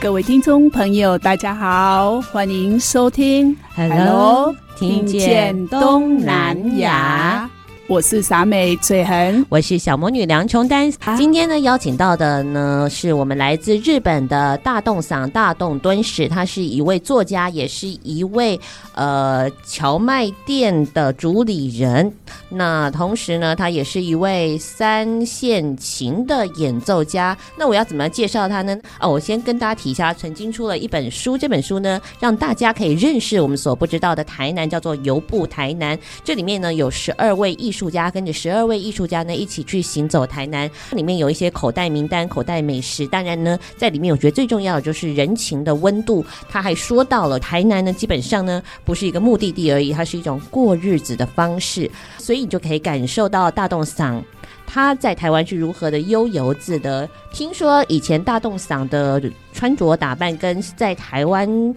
[0.00, 7.48] 各位听众朋友，大家好，欢迎收听 Hello，听见东南亚。
[7.86, 10.90] 我是傻美翠痕，我是小魔女梁琼丹。
[11.04, 18.58] 啊、今天呢，邀请到的呢，是我们来自日本的大洞桑大洞敦史，他是一位作家，也是一位
[18.94, 22.10] 呃荞麦店的主理人。
[22.50, 27.36] 那同时呢，他也是一位三线琴的演奏家。
[27.58, 28.74] 那我要怎么介绍他呢？
[28.98, 35.94] 哦，我先跟大家提一下，曾经出了一本书，这本书呢，让大家可以认识我们所不知道的台南，叫做《游步台南》。
[36.24, 37.90] 这里面呢，有十二位艺术。
[37.90, 43.04] 家跟着十二位艺术家呢一起去行走台南，里面有一些口袋名单、口袋美食。
[43.08, 46.24] 当然呢，在里面我觉得最重要的就是人情的温度。
[46.48, 51.90] 他还说到了台南呢，基本上呢不是一个目的地而已，它是一种过日子的方式。
[52.16, 54.22] 所以你就可以感受到大洞嗓
[54.66, 57.08] 他在台湾是如何的悠游自得。
[57.32, 61.74] 听说以前大洞嗓的穿着打扮跟在台湾。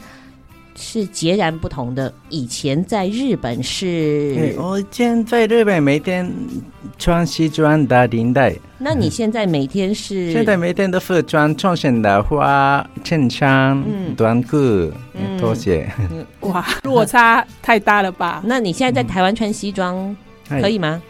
[0.76, 2.12] 是截然不同的。
[2.30, 6.28] 以前在日本是，我以前在日本每天
[6.98, 8.56] 穿西装打领带。
[8.80, 10.32] 那你现在每天是？
[10.32, 13.84] 现在每天都是穿重型的花衬衫、
[14.16, 14.58] 短裤、
[15.40, 15.88] 拖鞋。
[16.40, 18.42] 哇，落差太大了吧？
[18.44, 20.16] 那你现在在台湾穿西装
[20.48, 21.02] 可以吗？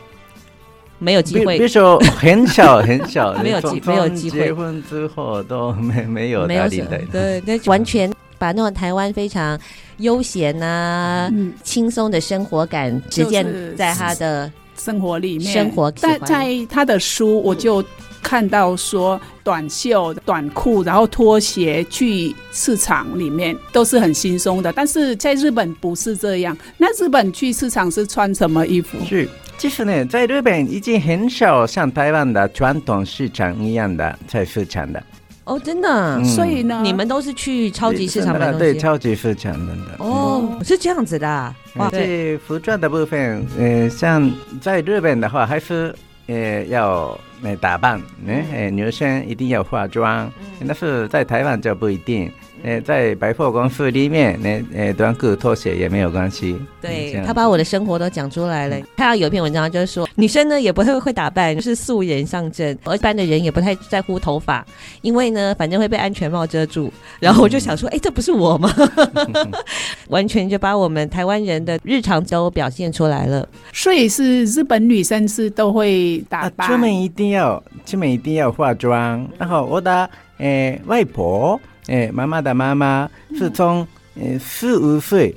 [1.00, 1.58] 没有机会。
[1.58, 4.40] 比如说很小很小， 没有机没有机会。
[4.46, 6.98] 结婚之后都没没有打领带。
[7.12, 8.12] 对，那完全。
[8.40, 9.58] 把那种台湾非常
[10.00, 13.46] 悠闲啊、嗯、轻松的生活感直接
[13.78, 15.54] 在他的生活里面。
[15.54, 17.82] 生活，在在他的书，我就
[18.24, 24.72] 看到说，短袖、短裤，然后拖鞋去市场里面都是很轻松的。
[24.74, 26.58] 但是在日本不是这样。
[26.78, 28.98] 那日本去市场是穿什么衣服？
[29.06, 35.04] 是，其实呢，在日本已经很少像台湾的传统市场一样的菜市场的。
[35.46, 38.60] 哦，真的，嗯、所以呢，你们都是去超级市场买东西？
[38.60, 39.74] 对，超级市场的。
[39.98, 41.54] 哦，嗯、是这样子的、啊。
[41.76, 45.94] 哇，这服装的部分，呃，像在日本的话，还是
[46.28, 52.32] 呃要呃打扮，呃，嗯、女生一定要化妆，嗯、但是在台湾就不一定。
[52.64, 56.58] 呃，在百货公司里面，那呃，短裤拖鞋也没有关系。
[56.82, 58.78] 对，他把我的生活都讲出来了。
[58.96, 64.66] 看到有一篇文章就是说，女生呢也不太会打扮，就是素颜上阵，而一般的人也不太在乎头发，
[65.02, 66.90] 因为呢，反正会被安全帽遮住。
[67.20, 68.74] 然后我就想说，哎、嗯，这不是我吗？
[70.08, 73.46] 完全就把我们台湾人的日常都表现出来了。
[73.74, 79.28] 所以是日本女生是都会打扮，出门一定要出门一定要化妆。
[79.38, 81.60] 然后我的呃外婆。
[81.88, 83.86] 哎，妈妈的妈妈是从
[84.16, 85.36] 呃四五岁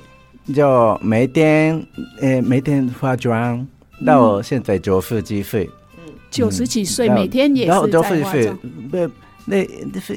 [0.55, 1.81] 就每天
[2.21, 3.65] 呃每天化妆，
[4.05, 8.57] 到现在九十几岁，嗯，九十几岁每天也是在化妆。
[8.89, 9.11] 不，
[9.49, 9.65] 那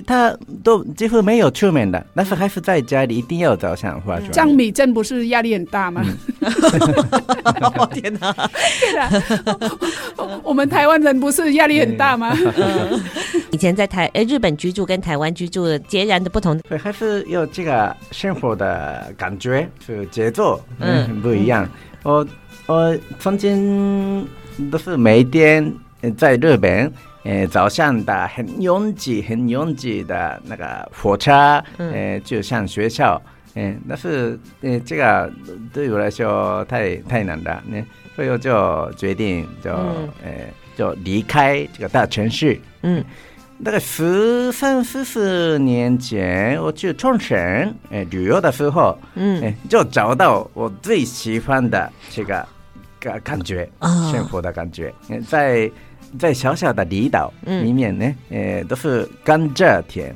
[0.06, 4.30] 他都几乎没有出门的，但是还是在家里一定要早上化妆。
[4.32, 6.04] 张米正不是压力很大吗？
[7.78, 8.32] 我 天哪！
[8.80, 9.70] 对的，
[10.42, 12.36] 我们台湾人不是压力很大吗？
[13.60, 21.06] 以前在台呃日本居住跟台湾居住截然的不同，对，还是有这个生活的感觉，是节奏嗯。
[21.06, 21.68] 很不一样。
[22.04, 22.26] 嗯、我
[22.74, 24.26] 我曾经
[24.70, 25.70] 都是每天
[26.16, 26.90] 在日本，
[27.24, 33.20] 呃早上的很拥挤很拥挤的那个火车，呃就上学校，
[33.56, 35.30] 嗯、呃，但是呃这个
[35.70, 37.84] 对我来说太太难了，呢，
[38.16, 40.30] 所以我就决定就、嗯、呃
[40.78, 43.04] 就离开这个大城市，嗯。
[43.62, 47.36] 大概十三四十年前，我去冲绳
[47.90, 52.46] 哎旅游的时候，嗯，哎就找到我最喜欢的这个
[52.98, 53.70] 感感觉，
[54.10, 54.92] 幸福的感觉。
[55.28, 55.70] 在
[56.18, 60.14] 在小小的离岛里面呢，呃、嗯，都是甘蔗田，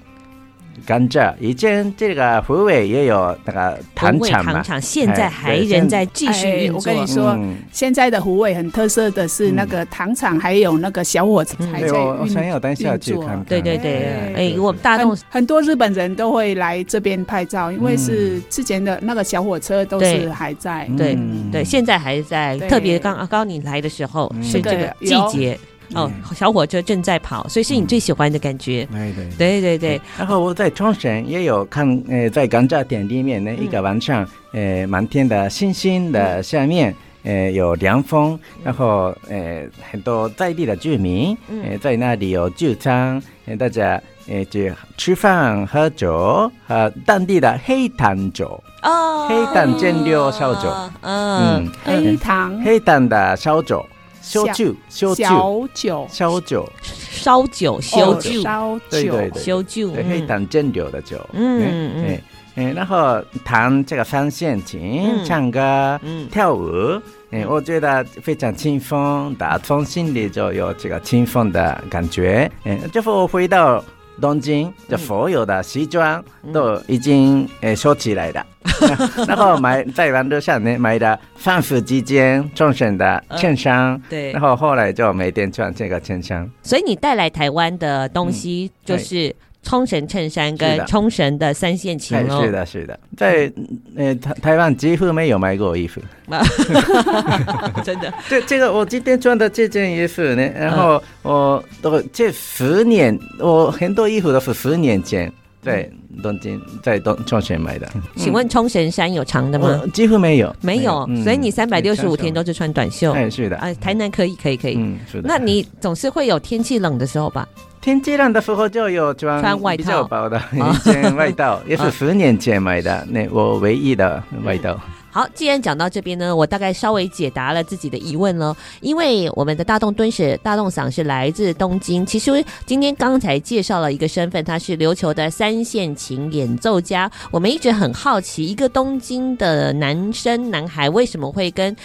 [0.87, 6.76] 甘蔗，以前这个湖尾也有那个糖厂嘛，糖厂现在还仍在继续运作。
[6.76, 13.31] 我跟你说，嗯、现在的湖尾很特色的是那个糖厂，还有那个小火车还在运作。
[13.49, 20.88] 对对对，哎，我们大众很多日本人都会来这边拍照，因为是之前的那个小火车都是还在。
[20.97, 21.19] 对
[21.53, 22.59] 对，现在还在。
[22.69, 25.59] 特别刚刚你来的时候是这个季节。
[25.93, 28.87] 哦，小火车正在跑，所以是你最喜欢的感觉。
[28.91, 29.29] 对对。
[29.37, 30.01] 对对对。
[30.19, 44.61] 然后我在冲绳也有看，呃，在甘蔗田里面呢，一个晚上，呃，满天的星星的下面，呃，有凉风，然后呃，很多在地的居民，呃，在那里有聚餐，呃，大家呃就
[44.97, 48.63] 吃饭喝酒，和当地的黑糖酒。
[48.83, 50.71] 哦，黑糖蒸馏烧酒，
[51.01, 52.61] 嗯，黑糖。
[52.63, 53.85] 黑糖的烧酒。
[54.25, 56.71] 烧酒，烧酒，烧酒，
[57.11, 61.21] 烧酒，烧酒，烧酒，对对对，烧酒，黑糖蒸馏的酒。
[61.35, 62.19] 嗯嗯
[62.56, 66.00] 嗯，然后弹这个三线琴，唱歌，
[66.32, 66.99] 跳舞，
[67.31, 72.50] 嗯，我觉得非常轻松，打从心里就有这个轻松的感觉。
[72.65, 73.85] 嗯，最后回到
[74.20, 76.22] 东京，就所有的西装
[76.52, 78.46] 都已经诶收起来了。
[79.28, 86.50] 然后买在网络上呢买的三十几件冲绳的衬衫，对，然后后来就每天穿这个衬衫。
[86.62, 89.34] 所以你带来台湾的东西就是
[89.64, 92.40] 冲绳衬衫跟冲绳的三线琴哦。
[92.40, 93.52] 是的，是的，在
[93.96, 96.00] 呃台台湾几乎没有买过衣服，
[97.82, 98.12] 真的。
[98.28, 105.32] 这这个我今天穿的这件衣服呢，然后我都这十年，我很多衣服都是十年前。
[105.64, 105.90] 在，
[106.22, 107.90] 东京在东冲绳买的。
[108.16, 109.82] 请问冲绳衫有长的吗？
[109.94, 111.08] 几乎没有，没有。
[111.22, 113.12] 所以你三百六十五天都是穿短袖。
[113.12, 113.56] 哎，是的。
[113.56, 114.75] 哎，台南可以，可以，可以。
[114.76, 115.25] 嗯，是的。
[115.26, 117.49] 那你总是会有天气冷的时候吧？
[117.85, 124.75] 天气冷的时候就有穿穿外套，比较薄的一件外套， 也是十年前买的，那我唯一的外套。
[125.11, 128.57] 好，既然讲到这边呢，我大概稍微解答了自己的疑问了。
[128.81, 137.11] 因为我们的大洞敦史大洞桑是来自东京，其实今天刚才介绍了一个身份，他是琉球的三线琴演奏家。
[137.31, 141.77] 我们一直很好奇，一个东京的男生男孩为什么会跟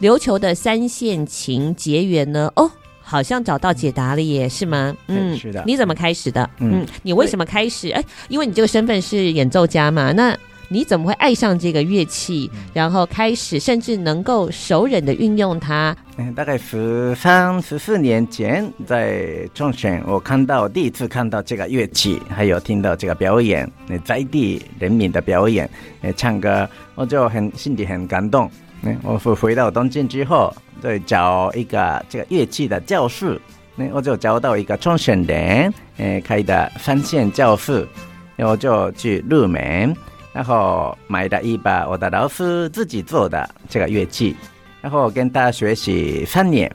[0.00, 2.50] 琉球的三线琴结缘呢？
[2.56, 2.68] 哦，
[3.04, 4.96] 好像找到解答了耶，是吗？
[5.06, 5.62] 嗯，是的。
[5.66, 6.48] 你怎么开始的？
[6.58, 7.90] 嗯，你为什么开始？
[7.90, 10.36] 哎，因为你这个身份是演奏家嘛，那。
[10.70, 15.94] 你怎么会爱上这个乐器，然后开始甚至能够熟忍的运用它？
[16.16, 25.68] 嗯，大概十三、十四年前在冲绳，我看到第一次看到这个乐器，还有听到这个表演，那在地人民的表演，
[26.00, 28.50] 呃，唱歌，我就很心里很感动。
[29.02, 33.40] 我回回到东京之后，再找一个这个乐器的教室，
[33.76, 37.86] 那我就找到一个冲绳人，呃，开的三线教室，
[38.36, 39.94] 然后就去入门。
[40.32, 44.34] 然后买了一把我的老师自己做的这个乐器，
[44.82, 46.68] 然后跟他学习三年，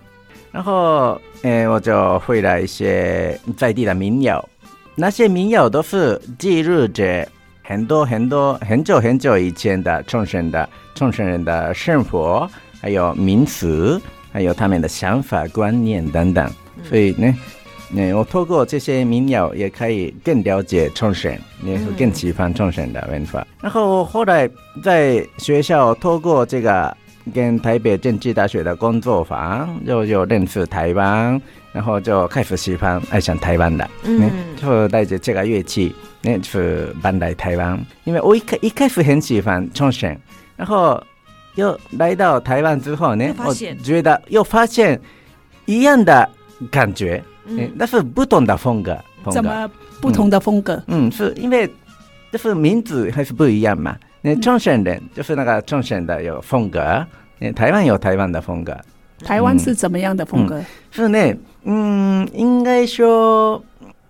[0.49, 4.47] 然后呃我就会了一些在地的民谣，
[4.95, 7.27] 那些民谣都是记录着
[7.69, 12.49] 很多很多很久很久以前的冲绳的冲绳人的生活，
[12.81, 14.01] 还有名词，
[14.31, 16.49] 还有他们的想法观念等等，
[16.83, 17.31] 所以呢。
[17.91, 21.31] 嗯，我透过这些民谣也可以更了解冲绳，
[21.63, 23.45] 也会更喜欢冲绳的文化。
[23.61, 24.49] 然后后来
[24.83, 26.95] 在学校透过这个
[27.33, 31.39] 跟台北政治大学的工作坊，就就认识台湾，
[31.71, 37.79] 然后就开始喜欢爱上台湾的，嗯，就带着这个乐器，那是搬来台湾。
[38.03, 40.17] 因为我一开一开始很喜欢冲绳，
[40.55, 41.01] 然后
[41.55, 44.99] 又来到台湾之后呢，我觉得又发现
[45.65, 46.29] 一样的
[46.69, 47.23] 感觉。
[47.45, 48.97] 嗯，但是不同的风格。
[49.31, 50.75] 怎么不同的风格？
[50.87, 51.69] 嗯，嗯，是因为
[52.31, 53.97] 就是名字还是不一样嘛。
[54.21, 57.05] 那冲绳人就是那个冲绳的有风格，
[57.37, 58.77] 那台湾有台湾的风格。
[59.25, 60.59] 台湾是怎么样的风格？
[60.59, 63.61] 嗯嗯、是呢，嗯，应该说，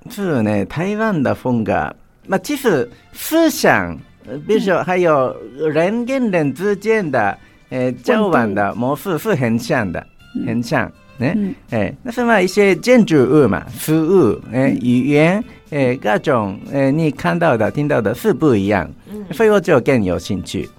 [0.10, 1.96] 是呢，台湾的风格。
[2.26, 3.98] 那其实思想，
[4.48, 7.38] 比如说还有人跟人之间的
[7.70, 10.06] 呃交往的模式是很像的，
[10.46, 10.92] 很像。
[11.22, 18.90] 嗯，哎，那什么一些建筑物嘛，服务，哎，语言，哎，各种，哎，你看到的、听到的是不一样，
[19.34, 20.70] 所以我就更有兴趣。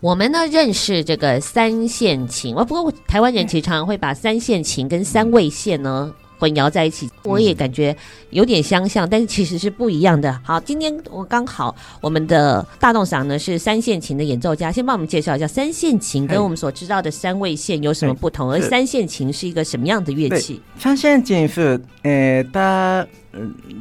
[0.00, 7.96] 我们呢认识这个三线琴，哦，不过台湾人其实常常会把三线琴跟三味线呢混淆在一起，我也感觉
[8.30, 10.38] 有点相像，但是其实是不一样的。
[10.44, 20.60] 好，今天我刚好我们的大洞赏呢是三线琴的演奏家，先帮我们介绍一下三线琴跟我们所知道的三味线有什么不同，而三线琴是一个什么样的乐器？
[20.78, 23.06] 三线琴是呃，大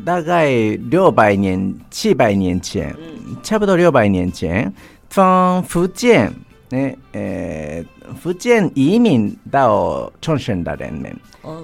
[0.06, 0.50] 大概
[0.90, 2.96] 六百年、七百年前，
[3.44, 4.74] 差不多六百年前，
[5.10, 6.34] 从福建，
[6.70, 7.84] 呃，
[8.20, 11.16] 福建移民到冲绳的人们。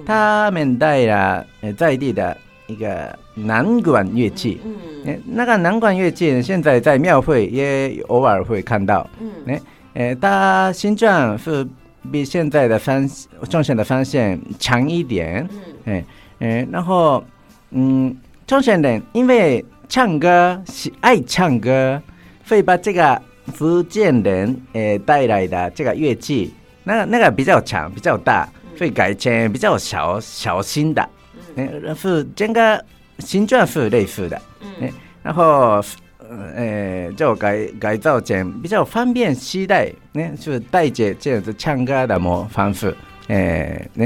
[0.06, 1.44] 他们带了
[1.76, 2.36] 在地的
[2.68, 4.60] 一个南管乐器，
[5.04, 9.60] 嗯，那个南管乐器现在在庙会也偶尔会看到，嗯，
[9.94, 11.66] 诶，它形状是
[12.12, 13.10] 比现在的方
[13.50, 15.48] 冲绳的方向长一点，
[15.84, 16.04] 嗯，
[16.38, 17.22] 嗯，然后，
[17.72, 18.16] 嗯，
[18.46, 22.00] 冲绳人因为唱歌喜爱唱歌，
[22.48, 23.20] 会把这个
[23.52, 26.52] 福建人诶带来的这个乐器，
[26.84, 28.48] 那那个比较长，比较大。
[28.80, 31.08] 会改成比较小小心的，
[31.54, 32.84] 嗯，是整个
[33.20, 34.42] 形状是类似的，
[34.80, 34.90] 嗯，
[35.22, 35.80] 然后
[36.56, 42.92] 呃就改改造成比较方便携带，呢，就是带着这样子唱歌的模方式，
[43.28, 44.04] 呃，呢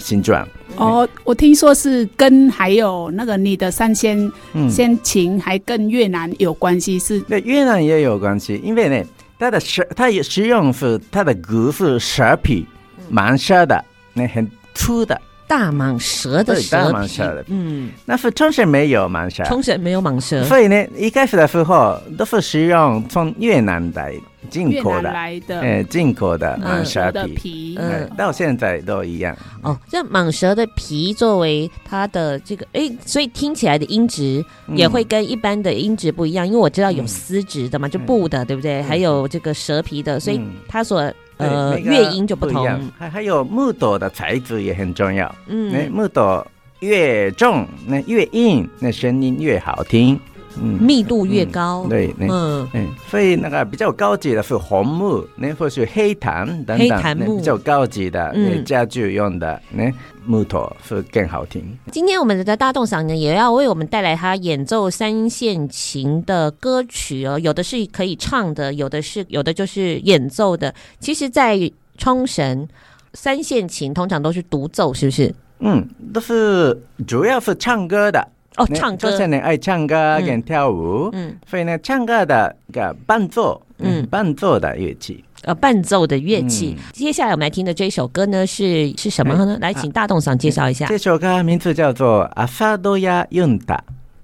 [0.00, 0.46] 形状。
[0.76, 4.30] 哦，我听说是跟还有那个你的三仙
[4.68, 7.20] 仙琴还跟越南有关系，是？
[7.20, 9.06] 对，越南也有关系，因为呢，
[9.38, 12.66] 它的蛇，它也使用是它的骨是蛇皮，
[13.08, 13.84] 蛮蛇的。
[14.12, 17.24] 那很粗的大蟒蛇的蛇大蟒蛇。
[17.34, 24.14] 的，嗯，那是冲绳没有蟒蛇，冲绳没有蟒蛇，所以呢，一开始的时候都是使用从越南来
[24.48, 29.36] 进口的，来的，哎，进口的蟒蛇皮，嗯，到现在都一样。
[29.62, 34.44] 哦，这蟒蛇的皮作为它的这个，哎，所以听起来的音质
[34.76, 38.80] 也会跟一般的音质不一样，因为我知道有丝质的嘛，就布的，对不对？
[38.84, 41.12] 还有这个蛇皮的，所以它所。
[41.40, 42.64] 呃，乐音就不同，
[42.98, 45.34] 还还有木头的材质也很重要。
[45.46, 46.46] 嗯，那木头
[46.80, 50.18] 越重，那越硬，那声音越好听。
[50.60, 51.86] 嗯，密度越高。
[51.88, 59.92] 对，嗯嗯，所以那个比较高级的是红木，那或是黑檀等等，黑檀木比较高级的，嗯家具用的那。
[60.26, 61.64] 木头是更好听。
[61.90, 70.72] 今天我们的大洞赏呢，也要为我们带来他演奏三线琴的歌曲哦，有的是可以唱的，有的是有的就是演奏的。
[71.00, 71.58] 其实，在
[71.96, 72.68] 冲绳，
[73.14, 75.34] 三线琴通常都是独奏，是不是？
[75.60, 79.10] 嗯，都是主要是唱歌的哦，唱歌。
[79.10, 85.24] 就是你爱唱歌跟跳舞，嗯，所以呢，唱歌的个伴奏，嗯，伴奏的乐器。
[85.42, 86.76] 呃，伴奏的乐器。
[86.76, 89.56] 嗯、接下来我们来听的这首歌呢，是是什么呢？
[89.60, 90.86] 来，请大栋赏介绍一下。
[90.86, 93.76] 这首歌名字叫做《阿萨多亚윤다》，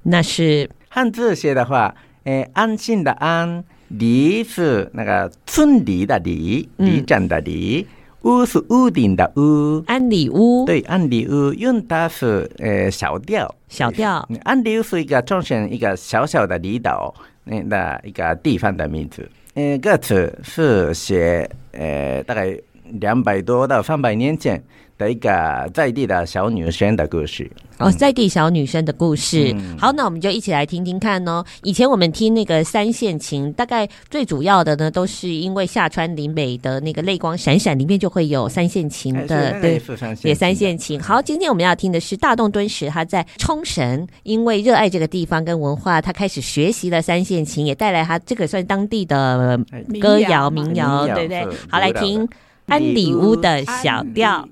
[0.03, 7.87] 那是汉字写的话，诶，安心的安，里是那个村里的里，里长的里，
[8.27, 10.67] 屋是屋顶的屋，安里屋。
[10.67, 14.29] 对，安里屋用的是呃小调，小调。
[14.43, 17.15] 安里屋是一个中选一个小小的离岛，
[17.45, 19.31] 那的一个地方的名字。
[19.55, 22.59] 呃，歌词是写呃，大概
[23.01, 24.61] 两百多到三百年前
[24.99, 27.51] 的一个在地的小女生的故事。
[27.79, 29.53] 哦，在地小女生的故事。
[29.55, 31.45] 嗯、好，那我们就一起来听听看哦。
[31.63, 39.83] 以前我们听那个三线琴，大概最主要的呢，都是因为下川里美的那个泪光闪闪里面就会有三线琴的，哎、对，
[40.23, 40.99] 也三线琴。
[40.99, 49.61] 好，今天我们要听的是大洞敦实，他在冲绳，因为热爱这个地方跟文化，他开始学习了三线琴，也带来他这个算当地的
[50.01, 51.47] 歌谣民谣，对不对？
[51.69, 52.27] 好，来听
[52.65, 54.49] 安里屋的小调。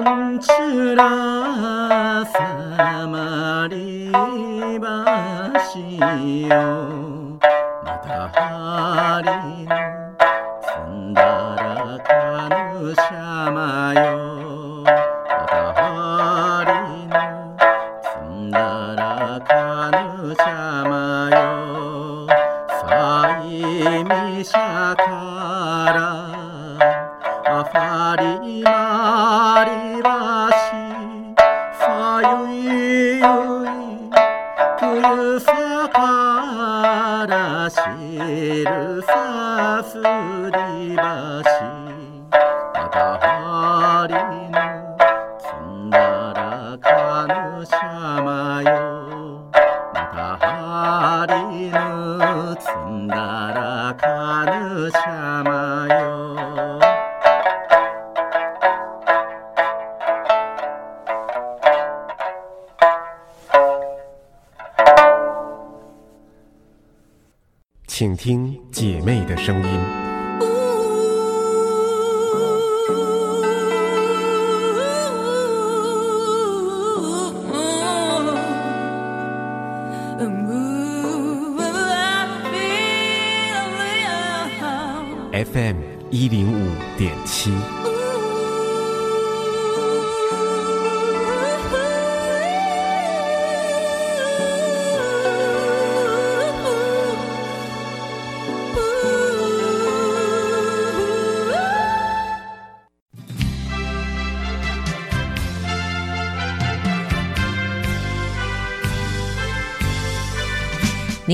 [0.00, 0.48] んち
[0.94, 4.10] らさまり
[4.78, 7.38] ばしよ
[7.84, 9.74] またはりの
[10.62, 12.48] すんだらか
[12.80, 14.25] ぬしゃまよ。
[85.44, 85.76] FM
[86.10, 87.50] 一零五点七。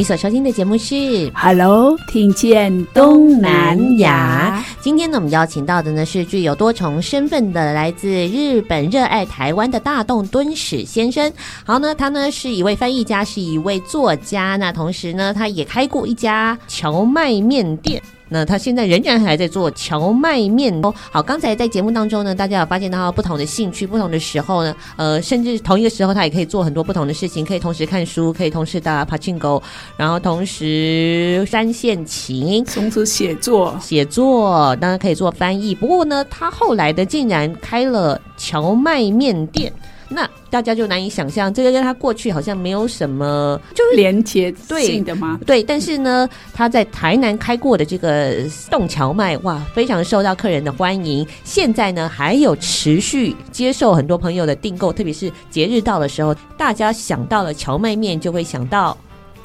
[0.02, 4.61] 你所收听的节目是 Hello，听见东南亚。
[4.80, 11.32] 今天呢，我们邀请到的呢是具有多重身份的来自日本、热爱台湾的大洞敦史先生。
[11.64, 14.56] 好呢，他呢是一位翻译家，是一位作家。
[14.56, 18.02] 那同时呢，他也开过一家荞麦面店。
[18.33, 20.93] 那他现在仍然还在做荞麦面哦。
[21.11, 29.62] 好，刚才在节目当中呢，大家有发现到他不同的兴趣，不同的时候呢，呃，甚至同一个时候他也可以做很多不同的事情，可以同时看书，可以同时打 Pachinko，
[29.97, 35.75] 然后同时三线琴，从此写作，写作当然可以做翻译。
[35.75, 39.73] 不过呢，他后来的竟然开了荞麦面店。
[40.09, 45.40] 那大家就难以想象，这个跟他过去好像没有什么就是连接性的吗？
[45.47, 48.35] 对，但是呢，他在台南开过的这个
[48.71, 51.26] 洞荞麦，哇，非常受到客人的欢迎。
[51.42, 58.94] 现在呢，还有持续接受很多朋友的订购，特别是节日到的时候，大家想到了荞麦面，就会想到。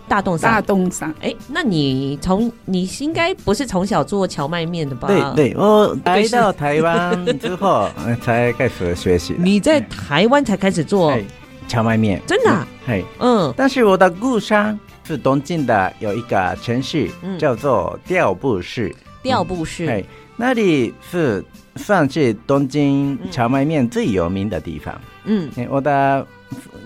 [0.07, 5.07] 大洞山大洞山，哎，那你从你应该不是从小做荞麦面的吧？
[5.07, 7.89] 对对，我来到台湾之后
[8.21, 9.35] 才开始学习。
[9.37, 11.13] 你在台湾才开始做
[11.67, 12.67] 荞麦面，真的？
[12.85, 13.53] 嘿，嗯。
[13.57, 18.95] 但是我的故乡是东京的有一个城市，叫做调布市。
[19.21, 20.01] 调布市，哎，
[20.37, 21.43] 那里是
[21.75, 24.99] 算是东京荞麦面最有名的地方。
[25.25, 26.25] 嗯，我的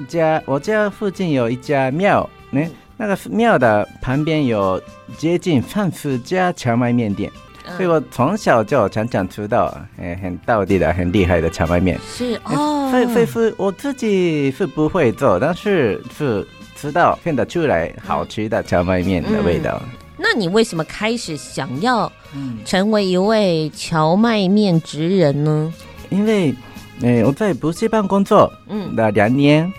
[0.08, 2.68] 家，我家附近有一家庙，呢。
[3.02, 4.80] 那个庙的旁边有
[5.18, 7.32] 接近三十家荞麦面店，
[7.66, 12.00] 嗯、所以我从小就常常吃到，哎，很道地的、很厉害的荞麦面。
[12.08, 19.82] 是哦，所以是我自己是不会做，但是是吃到看得出来好吃的荞麦面的味道。
[20.16, 22.12] 那你为什么开始想要
[22.64, 25.74] 成为一位荞麦面职人呢？
[26.12, 26.54] 因为，
[27.04, 29.72] 哎，我在补习班工作，嗯，那两年。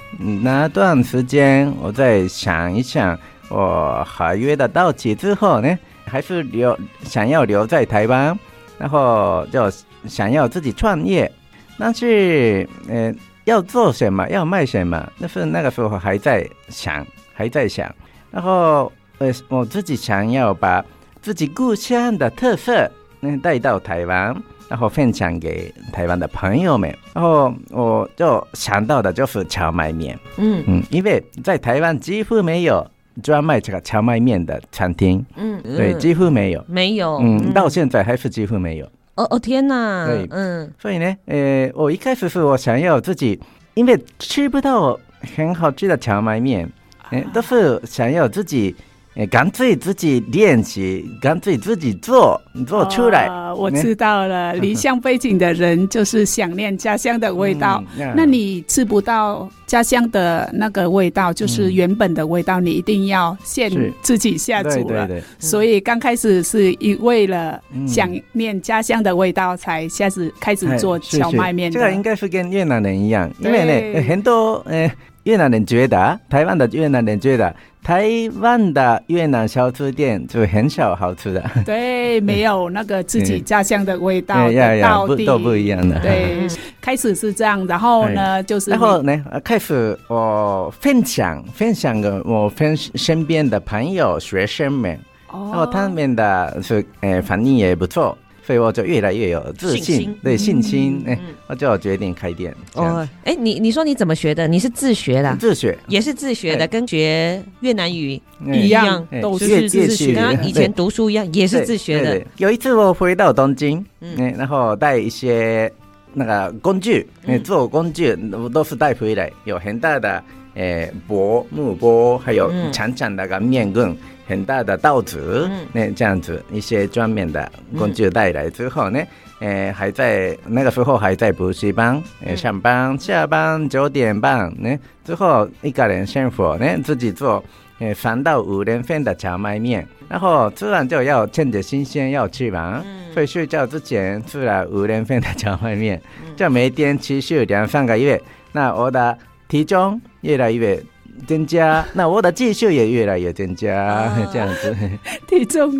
[0.43, 8.39] 那段时间，我在想一想，我合约的到期之后呢，还是留想要留在台湾，
[8.79, 9.71] 然后就
[10.07, 11.31] 想要自己创业，
[11.79, 13.13] 但是呃，
[13.45, 17.93] 要做什么，要卖什么，那是那个时候还在想，还在想，
[18.31, 20.85] 然后呃，我自己想要把
[21.21, 22.89] 自己故乡的特色
[23.23, 24.37] 嗯带到台湾。
[24.69, 30.65] 然后分享给台湾的朋友们，然后我就想到的就是荞麦面，嗯。
[30.67, 32.91] 嗯，因为在台湾几乎没有
[33.23, 38.87] 专卖这个荞麦面的餐厅，嗯，对，几乎没有，没有，嗯，到现在还是几乎没有。
[39.17, 43.39] 哦哦天哪，对，嗯，所以呢，呃，我一开始是我想要自己，
[43.75, 44.99] 因为吃不到
[45.37, 46.67] 很好吃的荞麦面，
[47.11, 48.75] 呃，都是想要自己。
[49.14, 53.27] 哎，干脆自己练习，干脆自己做，做出来。
[53.29, 57.85] 呃、我知道了， 离乡背景的人就是想念家乡的味道。
[57.98, 63.70] 嗯、那你吃不到家乡的那个味道，就是原本的味道，嗯、你一定要现
[64.01, 65.07] 自己下厨了。
[65.38, 71.70] 所以刚开始是因为了想念家乡的味道，才开始开始做荞麦面。
[71.70, 74.90] 这个应该是跟越南人一样，因为呢，很多呃
[75.25, 77.55] 越南人觉得，台湾的越南人觉得。
[77.83, 85.99] 台湾的越南小吃店就很少好吃的，对，没有那个自己家乡的味道 的道地，都不一样的。
[85.99, 86.47] 对，
[86.81, 94.97] 开始是这样，然后呢，就是然后呢，开始我分享分享给我分身边的朋友学生们，
[95.33, 98.16] 然后他们的是呃反应也不错。
[98.45, 102.53] 所以我就越来越有自信，对信心，哎、嗯欸，我就决定开店。
[102.75, 104.49] 哦，哎、欸，你你说你怎么学的？
[104.49, 105.37] 你是自学的？
[105.37, 110.15] 自学也是自学的，欸、跟学越南语一样，欸、都是自学。
[110.15, 112.21] 跟他以前读书一样，也是自学的。
[112.39, 115.73] 有一次我回到东京，嗯、欸，然后带一些
[116.13, 120.23] 那个工具，欸、做工具我都是带回来，有很大的
[120.55, 123.97] 诶钵木钵，还有长长的个面棍。
[124.25, 129.01] 很大的稻子，那这样子一些专门的工具带来之后呢，
[129.41, 137.45] 呃，还在那个时候还在补习班，呃，上班下班九点半呢之后一个人生活呢，自己做，
[137.81, 146.01] 诶三到五人份的荞麦面，然后吃完就要趁着新鲜要吃完，嗯、所以睡觉之前吃了五人份的荞麦面，
[146.37, 148.19] 就每天持续两三个月，
[148.53, 149.19] 那我的
[149.53, 150.83] 体重越来越。
[151.29, 154.75] 增加， 那我的技术也越来越增加，啊、这样子，
[155.29, 155.71] 体重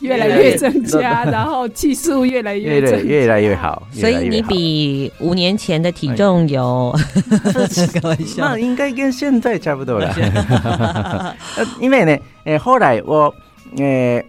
[0.00, 3.86] 越来越增加，然后技术越来越越越来越好。
[3.92, 6.92] 所以你比五年前的体重有，
[7.94, 11.34] 开玩笑，那应该跟现在差不多了。
[11.80, 13.32] 因为呢，呃，后来我
[13.78, 14.22] 呃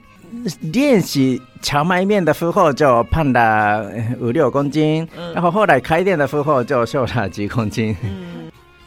[0.71, 7.97] 练习荞麦面的时候就胖了五六公斤，嗯、然后后来开店的时候就瘦了几公斤。
[8.03, 8.40] 嗯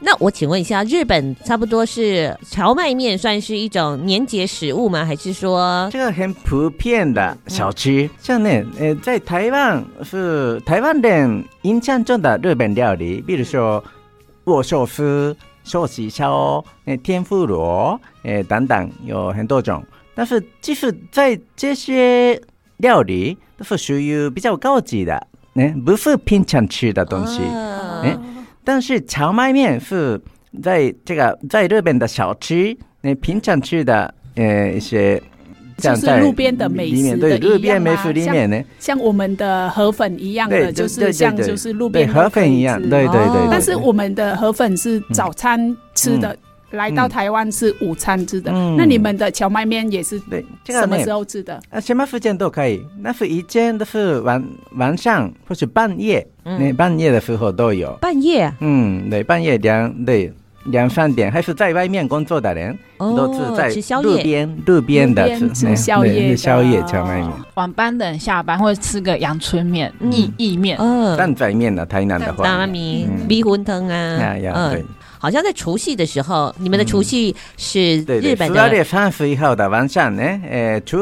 [0.04, 5.02] 那我请问一下，日本差不多是荞麦面算是一种年节食物吗？
[5.02, 8.02] 还是说这个很普遍的小吃？
[8.02, 13.82] 嗯、像呢，呃，在台湾是台湾人印象中的日本料理，比如说
[14.44, 19.82] 握寿司、寿喜烧、呃，天妇罗，呃，等等，有很多种。
[20.14, 22.38] 但是，即使在这些
[22.76, 28.20] 料理都是属于比较高级的，呃，不是平常吃的东西，啊呃
[28.64, 30.20] 但是荞麦面是
[30.62, 35.20] 在这个在日本的小吃，你平常吃的呃一些，
[35.76, 43.48] 就是路边的美食的，对，路边美食里面呢，像我们的河粉一样的，就是像就是路边河粉一样，对对对。
[43.50, 46.36] 但是我们的河粉是早餐吃的。
[46.74, 51.60] 来到台湾是午餐吃的，嗯、那你们的荞麦面也是对，什么时候吃的？
[51.70, 52.84] 啊，什么时间都可以。
[53.00, 54.44] 那是一间都是晚
[54.76, 57.92] 晚上或是半夜，嗯，那半夜的时候都有。
[58.00, 58.52] 半夜？
[58.60, 60.32] 嗯，对，半夜两对
[60.66, 63.68] 两三点，还是在外面工作的人，哦、都是在
[64.00, 67.30] 路边路边的吃宵夜宵夜荞麦面。
[67.54, 70.78] 晚班的人下班会吃个阳春面、意意面、
[71.16, 74.34] 蛋仔面的台南的话，大米米粉汤啊，
[74.70, 74.84] 对。
[75.24, 78.54] 好像在除夕的时候，你们的除夕是日本的。
[78.54, 80.98] 十二月三十一号的晚上呢，呃，除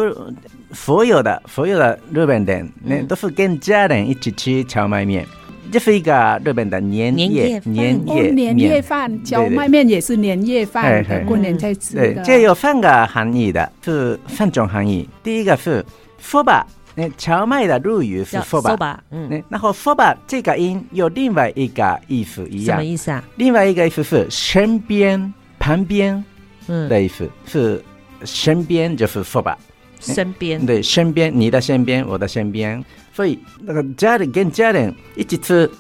[0.73, 5.27] 所有的所有的日本人呢，都是跟家人一起吃荞麦面，
[5.73, 12.23] 这是一个日本的年夜年夜年夜饭，荞麦面也是年夜饭，过年在吃的。
[12.23, 15.09] 这有三个含义的，是三种含义。
[15.25, 15.85] 第一个是
[16.21, 16.65] 说吧。
[16.95, 23.25] 那荞麦的日语是 soba，嗯，然后 soba 这个音有另外一个意思一样，什么意思啊？
[23.37, 26.25] 另外一个意思是身边、旁边，
[26.67, 26.89] 嗯。
[26.89, 27.83] 的意思，是
[28.25, 29.57] 身边就是 soba，
[30.01, 35.71] 身边，对，身边，你的身边，我的身边，所以那个家人跟家人一起吃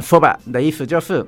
[0.00, 1.24] soba 的意思就是，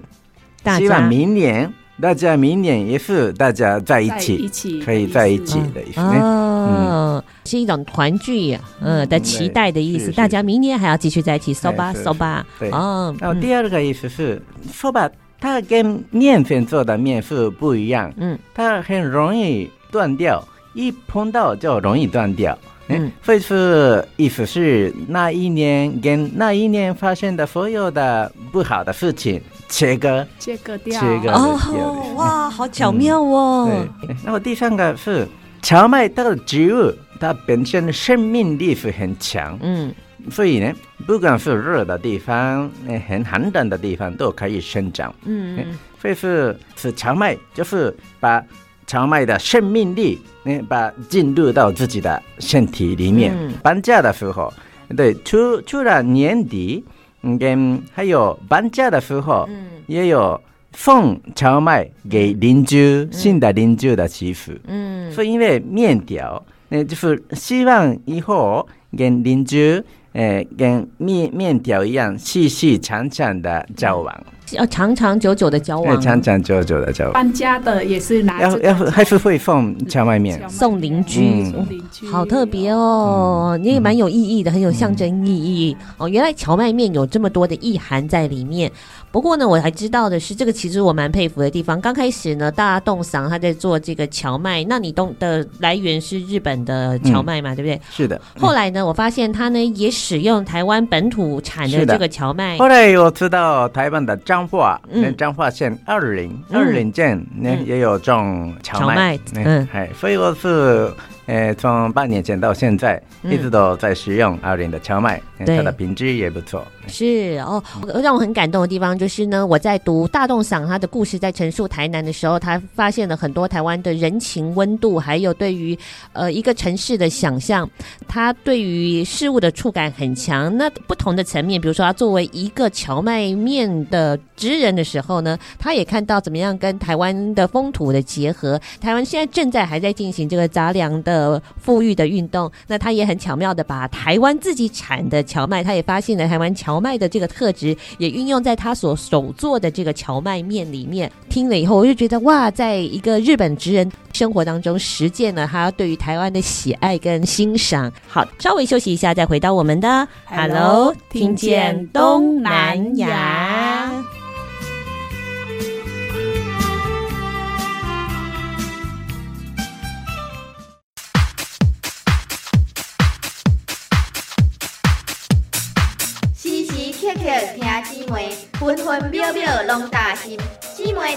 [0.77, 1.73] 希望明年。
[2.01, 6.01] 大家明年也是大家在一起，一起可以在一起的意思。
[6.01, 10.11] 哦，是一种团聚，嗯的期待的意思。
[10.13, 12.47] 大家明年还要继续在一起，收吧，收吧。
[12.59, 13.15] 对，哦。
[13.21, 14.41] 然后第二个意思是，
[14.73, 18.13] 说吧，它跟面粉做的面是不一样。
[18.17, 20.43] 嗯，它很容易断掉，
[20.75, 22.57] 一碰到就容易断掉。
[22.89, 29.41] 嗯，所以是意思是那一年跟那一年发生的所有的不好的事情。
[29.71, 33.71] 切割，切割掉，切割哦，哇，好巧妙哦。
[33.71, 35.27] 嗯、对，然后第三个是
[35.63, 39.95] 荞麦它的植物，它本身的生命力是很强，嗯，
[40.29, 40.73] 所以呢，
[41.07, 42.69] 不管是热的地方，
[43.09, 45.65] 很寒冷的地方都可以生长，嗯，
[46.03, 48.45] 所以是是荞麦，就是把
[48.89, 53.33] 荞麦的生命力，嗯，把进入到自己的身体里面。
[53.39, 54.53] 嗯、搬家的时候，
[54.97, 56.85] 对，除除了年底。
[57.23, 60.41] 嗯，跟还有搬家的时候，嗯，也有
[60.73, 74.25] 送荞麦给邻居，新的邻居的媳妇，嗯，是因为面条，那就是希望以后跟邻居，诶，跟面面条一样细细长长的交往。
[74.57, 77.13] 要长长久久的交往，长长久久的交往。
[77.13, 86.09] 搬家的也是拿要要还是会放荞麦面，送邻居，送邻居，好特别哦，你也蛮有意义的，很有象征意义哦。
[86.09, 88.71] 原来荞麦面有这么多的意涵在里面。
[89.13, 91.81] 不过呢，我还知道的是，这个其实我蛮佩服的地方。
[91.81, 97.81] 刚开始呢，大洞桑他在做这个荞麦，那你东的来源是日本的荞麦嘛，对不对？
[97.91, 98.21] 是的。
[98.39, 102.57] 后来呢，我发现他呢也使用台湾本土产的这个荞麦。
[102.59, 110.91] 后来我知道台湾的彰化，嗯，彰化县二林二林镇那也有种荞麦，嗯，哎，所以我是。
[111.31, 116.67] 呃，从半年前到现在，一直都在使用阿林的荞麦，对它的品质也不错。
[116.89, 117.63] 是哦，
[118.03, 125.79] 让我很感动的地方就是呢，我在读大洞赏他的故事，在陈述台南的时候，他发现了很多台湾的人情温度，还有对于
[126.13, 127.69] 呃一个城市的想象，
[128.09, 130.57] 他对于事物的触感很强。
[130.57, 138.61] 那不同的层面，比如说他作为一个荞麦面的职人的时候呢，他也看到怎么样跟台湾的风土的结合。
[138.81, 141.20] 台湾现在正在还在进行这个杂粮的
[141.59, 151.11] 富裕的运动，那他也很巧妙的把台湾自己产的荞麦，他也发现了台湾荞麦的这个特质，也运用在他所手做的这个荞麦面里面。
[151.29, 157.93] 听了以后，我就觉得哇，在一个日本职人生活当中实践了他对于台湾的喜爱跟欣赏。
[158.07, 163.70] 好，稍微休息一下，再回到我们的 Hello，听见东南亚。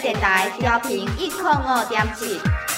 [0.04, 2.73] 电台调频一点五点七。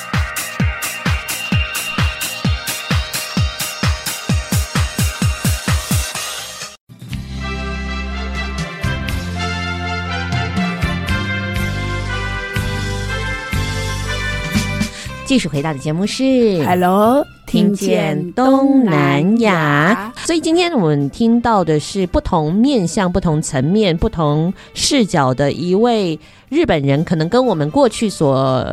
[15.25, 16.23] 继续回到的节目是
[16.63, 20.13] Hello，听见东南亚。
[20.17, 28.63] 所以今天我们听到的是不同面向、不同层面、不同视角的一位日本人，可能跟我们过去所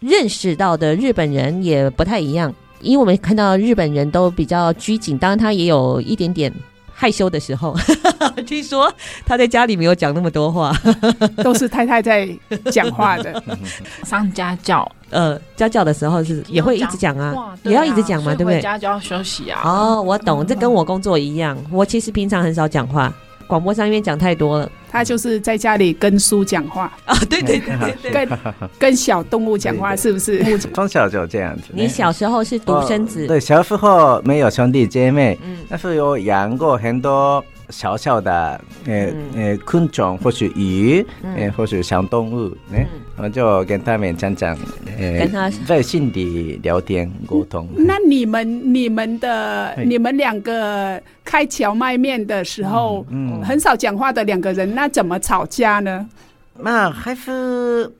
[0.00, 2.52] 认识到的日本人也不太一样。
[2.80, 6.52] 因为我们看到日本人都比较拘谨，当然他也有一点点
[6.92, 7.74] 害羞的时候。
[8.46, 8.92] 听说
[9.26, 10.72] 他在家里没有讲那么多话，
[11.42, 12.28] 都是太太在
[12.72, 13.42] 讲话的。
[14.04, 14.90] 上家教。
[15.10, 18.60] 呃，家教的时候是也会一直讲啊，也要一直讲嘛，对不对？
[18.60, 19.60] 家教休息啊。
[19.64, 21.56] 哦，我懂，这跟我工作一样。
[21.70, 23.12] 我其实平常很少讲话，
[23.46, 24.68] 广播上因为讲太多了。
[24.90, 28.38] 他就是在家里跟书讲话啊，对对对对，跟
[28.78, 30.58] 跟小动物讲话，是不是？
[30.72, 31.64] 从小就这样子。
[31.72, 33.26] 你小时候是独生子？
[33.28, 37.44] 对，小时候没有兄弟姐妹，嗯，但是有养过很多。
[37.70, 42.78] 小小的，呃呃，昆虫或是鱼，呃，或是小动物，呢，
[43.16, 44.56] 我就跟他们讲讲，
[44.98, 47.68] 呃，在心里聊天沟通。
[47.76, 56.08] 那你们、你们的、你们两个开荞麦面的时候，嗯，很少讲话的两个人，那怎么吵架呢？
[56.58, 57.90] 那还是。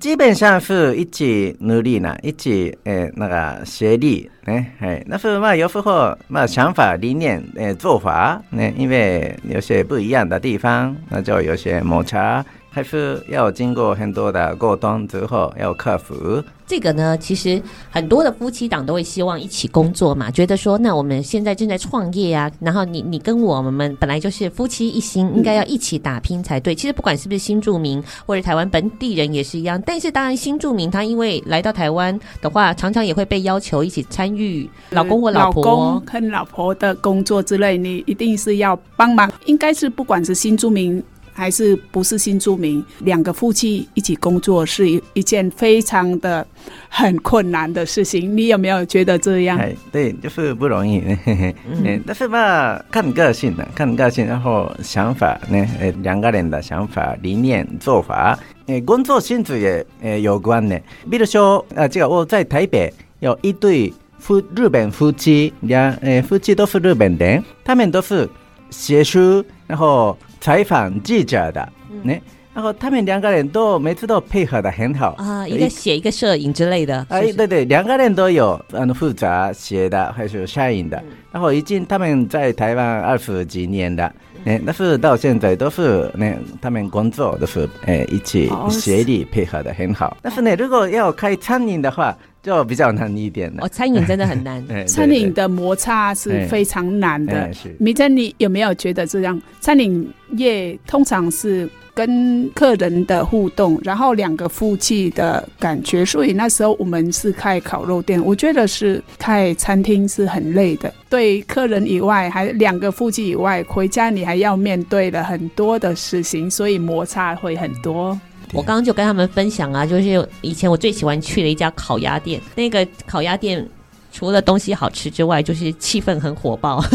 [0.00, 12.44] 基本上是一起努力呢，一起诶那个学力，诶哎，那是嘛有时候嘛想法理念诶做法，呢因为有些不一样的地方，那就有些摩擦。
[12.74, 16.42] 还是要经过很多的沟通之后，要克服。
[16.66, 26.74] 这个呢，其实很多的夫妻档都会希望一起工作嘛，觉得说，那我们现在正在创业啊，然后你你跟我们本来就是夫妻一心，应该要一起打拼才对。
[26.74, 39.30] 其实不管是不是新住民或者台湾本地人也是一样，但是当然新住民他因为来到台湾的话，常常也会被要求一起参与老公或老婆、老公跟老婆的工作之类，你一定是要帮忙。
[39.44, 41.02] 应该是不管是新住民。
[41.32, 46.46] 还是不是新住民，两个夫妻一起工作是一一件非常的
[46.88, 48.36] 很困难的事情。
[48.36, 49.58] 你有没有觉得这样？
[49.58, 51.02] 哎，对，就是不容易。
[51.66, 60.80] 嗯，但是吧，看个性的，看个性，然后想法呢，呃，两个人的想法、理念、做法，呃，工作性质也呃有关的。
[61.10, 68.28] 比如说，啊，这个我在台北有一对夫日本夫妻，两呃夫妻都是日本人，他们都是
[68.70, 70.16] 写书，然后。
[70.42, 71.60] 采访记者的，
[72.02, 72.20] 呢、嗯，
[72.52, 75.14] 然后他们两个人都每次都配合的很好。
[75.16, 84.12] 啊，一个写一个摄影之类的，哎，对对，两个人都有，嗯，负责写的还是摄影的，嗯、然后已经他们在台湾二十几年了，
[84.44, 92.18] 嗯，但是到现在都是呢，他们工作都是哎一起协力配合的很好，哦，但是呢，如果要开餐饮的话。
[92.42, 93.62] 就比较难一点的。
[93.62, 94.64] 哦，餐饮真的很难。
[94.86, 97.50] 餐饮的摩擦是非常难的。
[97.78, 99.40] 明珍，你有没有觉得这样？
[99.60, 106.04] 餐饮业通常是跟客人的互动，然后两个夫妻的感觉。
[106.04, 110.92] 所以那时候我们是开烤肉店，我觉得是开餐厅是很累的。
[111.08, 118.18] 对客人以外，还两个夫妻以外，回家你还要面对了很多的事情，所以摩擦会很多。
[118.52, 122.40] 我刚刚就跟他们分享啊，就是以前我最喜欢去的一家烤鸭店。
[122.54, 123.66] 那个烤鸭店
[124.12, 126.84] 除了东西好吃之外，就是气氛很火爆。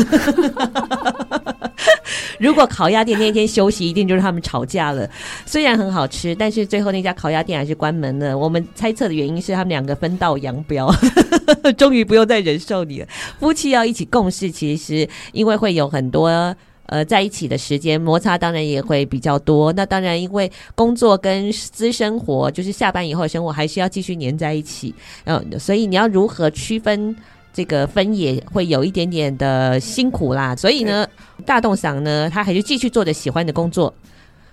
[2.40, 5.10] 如果烤鸭店那天休息，一定就是他们吵架了。
[5.44, 8.38] 虽然很好吃，但是最后那家烤鸭店还是关门了。
[8.38, 10.94] 我们猜测的原因是他们两个分道扬镳，
[11.76, 13.08] 终于不用再忍受你了。
[13.40, 16.56] 夫妻要一起共事，其实因为会有很多
[16.88, 19.72] 呃在一起的时间摩擦，当然也会比较多。
[19.72, 24.94] 那当然，因为工作跟私生活，就是下班以后的生活，还是要继续黏在一起。
[25.26, 27.16] 嗯，所以你要如何区分？
[27.54, 31.08] 这个分也会有一点点的辛苦啦，所以呢，
[31.44, 33.92] 大洞赏呢，他还是继续做着喜欢的工作。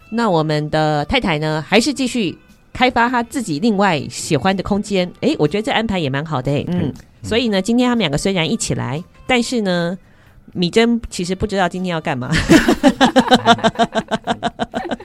[0.09, 2.35] 那我们的太太呢，还是继续
[2.73, 5.07] 开发他自己另外喜欢的空间。
[5.20, 6.64] 诶，我觉得这安排也蛮好的诶。
[6.68, 6.90] 嗯，
[7.23, 9.99] 所以呢，今天他们两个虽然一起来，但是呢，
[10.52, 12.30] 米珍其实不知道今天要干嘛。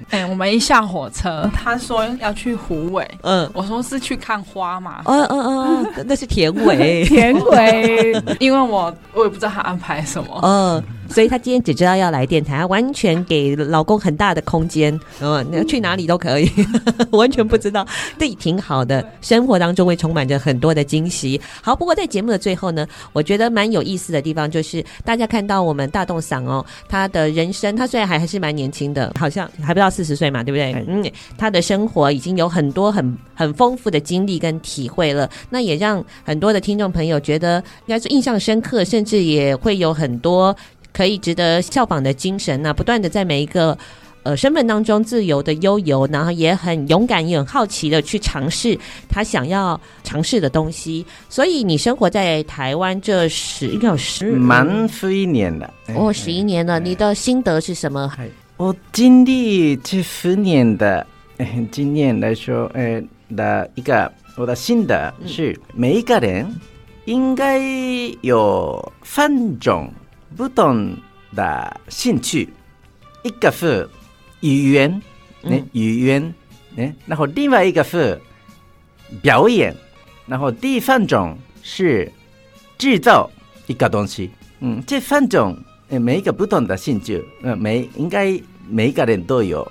[0.10, 10.84] 哎、欸，我们一下火车，他说要去虎尾，嗯，我说是去看花嘛，嗯嗯嗯，那是田尾， 田尾， 因为我我也不知道他安排什么，嗯。
[11.10, 16.50] 所以她今天只知道要来电台，她完全给老公很大的空间，嗯，你要去哪里都可以，
[17.12, 17.86] 完全不知道，
[18.18, 19.06] 对，挺好的。
[19.22, 21.40] 生活当中会充满着很多的惊喜。
[21.62, 30.74] 好，不过在节目的最后呢，我觉得蛮有意思的地方就是，大家看到我们大动嗓哦，他的人生，他虽然还还是蛮年轻的，好像还不到四十岁嘛，对不对？
[30.88, 31.04] 嗯，
[31.38, 40.56] 他的生活已经有很多很很丰富的经历跟体会了，那也让很多的听众朋友觉得应该是印象深刻，甚至也会有很多。
[41.00, 43.78] 可以值得效仿的精神呢、啊，不断的在每一个
[44.24, 51.06] 呃身份当中自由的悠游，然后也很勇敢，也很好奇的去尝试他想要尝试的东西。
[51.30, 56.82] 所以你生活在台湾这十应该有十满十一年了，哦，十一年了。
[56.82, 58.12] 你的心得是什么？
[58.58, 61.08] 我经历这十年的
[61.72, 63.02] 经验来说，呃
[63.38, 66.46] 的一个我的心得是，每一个人
[67.06, 67.58] 应该
[68.20, 69.90] 有三种。
[70.38, 70.96] 不同
[71.36, 72.48] 的兴趣，
[73.24, 73.88] 一个是
[74.42, 75.02] 语言，
[75.44, 76.34] 嗯、语言，
[76.76, 78.20] 嗯然后另外一个是
[79.22, 79.76] 表演，
[80.28, 82.12] 然后第三种是
[82.78, 83.30] 制造
[83.68, 84.30] 一个东西。
[84.60, 85.58] 嗯，这三种，
[85.90, 89.70] 每一个不同的兴趣，嗯，每应该每一个人都有，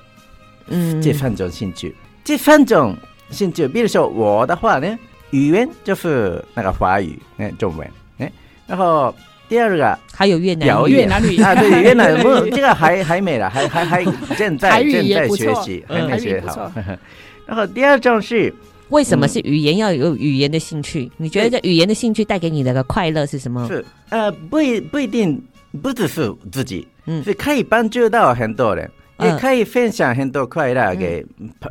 [0.66, 1.94] 嗯，这三种兴趣。
[2.24, 2.96] 这三种
[3.30, 4.98] 兴趣，比如说我的话呢，
[5.30, 8.30] 语言就是那个华语，嗯，中文，嗯，
[8.66, 9.14] 然后。
[9.48, 14.04] 第二个还有越南语， 越南语啊，对越南不，这个还还没了，还还还
[14.36, 16.70] 正在正在学习，还没学好。
[17.46, 18.52] 然后第二种是
[18.90, 21.10] 为什么是语言要有语言的兴趣？
[21.16, 23.66] 你觉得这语言的兴趣带给你的快乐是什么？
[23.68, 25.42] 是呃，不一不一定，
[25.82, 31.24] 不只是自己，嗯，是可以帮助到很多人，也可以分享很多快乐给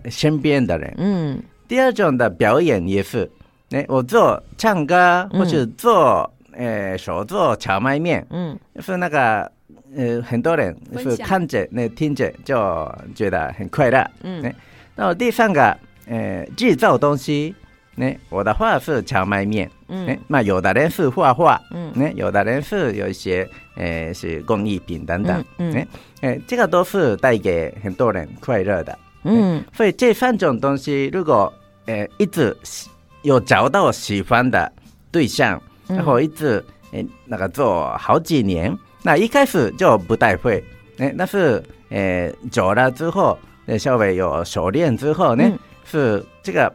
[0.09, 0.93] 身边的人。
[0.97, 3.29] 嗯，第二种的表演也是，
[3.69, 6.31] 哎，我做唱歌或者做。
[6.57, 9.51] 呃，手做荞麦面，嗯，是那个，
[9.95, 14.41] 呃，很多人是看着、那听着就觉得很快乐，嗯，
[14.95, 17.53] 然后第三个，呃，制造东西，
[17.93, 25.85] 呢，我的话是荞麦面，嗯，那有的人是画画，嗯，呢，有的人是有一些，呃，是工艺品等等，嗯，
[26.21, 31.53] 呃，这个都是带给很多人快乐的，嗯，所以这三种东西，如果，
[31.85, 32.57] 呃，一直
[33.21, 34.71] 有找到喜欢的
[35.11, 35.61] 对象。
[35.87, 40.63] 然后一直诶，那个做好几年，那一开始就不太会，
[40.97, 43.37] 诶，但是诶，久了之后，
[43.79, 46.73] 稍微有熟练之后呢，嗯、是这个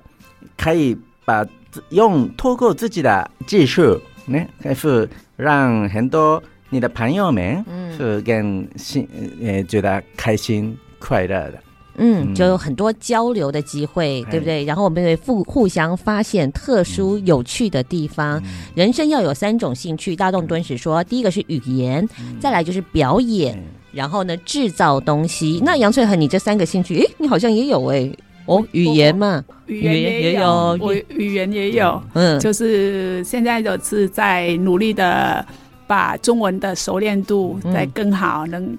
[0.56, 1.46] 可以把
[1.90, 4.38] 用透过自己的技术，呢，
[4.74, 7.64] 是让很多你的朋友们
[7.96, 9.08] 是更心
[9.40, 11.54] 诶觉得开心快乐的。
[11.96, 14.64] 嗯，就有很多交流的机会，嗯、对不对？
[14.64, 18.40] 然后我们会互互相发现特殊有趣的地方。
[18.40, 25.60] 嗯、人生要有三种兴趣，大众敦史说，第一个是语言，嗯、再来就是表演，嗯、然后呢制造东西。
[25.62, 28.10] 那杨翠恒，你这三个兴趣，诶，你好像也有哎，
[28.46, 35.44] 哦，语言嘛，语言也有，我语言也有，嗯，就是现在就是在努力的
[35.86, 38.78] 把中文的熟练度再更好，嗯、能。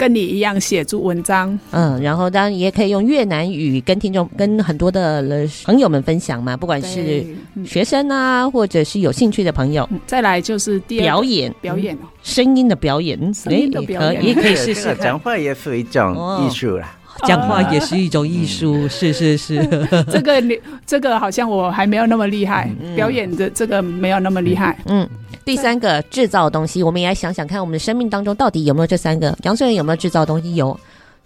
[0.00, 7.22] 跟你一样写出文章，嗯，然后当然也可以用越南语跟听众、跟很多的朋友们分享嘛，不管是
[7.66, 9.86] 学生啊，或者是有兴趣的朋友。
[10.06, 14.96] 再来就是第二表演，表演声音的表演，声音的表演，也可以试试。
[14.98, 19.62] 讲话也是一种艺术啦，讲话也是一种艺术，是是是。
[20.10, 25.06] 这个你这个好像我还没有那么厉害，表演的这个没有那么厉害，嗯。
[25.44, 29.36] 第三个制造东西，我们也来想想看，我们的生命当中到底有没有这三个？
[29.42, 30.54] 杨萃恒有没有制造东西？
[30.54, 30.78] 有，